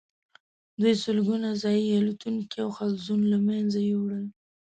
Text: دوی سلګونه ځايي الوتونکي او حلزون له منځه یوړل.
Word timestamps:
دوی 0.79 0.93
سلګونه 1.03 1.49
ځايي 1.61 1.89
الوتونکي 1.99 2.57
او 2.63 2.69
حلزون 2.77 3.21
له 3.31 3.37
منځه 3.47 3.79
یوړل. 3.91 4.25